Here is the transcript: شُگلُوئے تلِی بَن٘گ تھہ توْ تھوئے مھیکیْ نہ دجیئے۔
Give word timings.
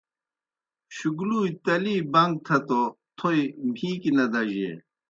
شُگلُوئے 0.95 1.49
تلِی 1.63 1.97
بَن٘گ 2.11 2.31
تھہ 2.45 2.57
توْ 2.67 2.81
تھوئے 3.17 3.39
مھیکیْ 3.73 4.11
نہ 4.17 4.25
دجیئے۔ 4.33 4.71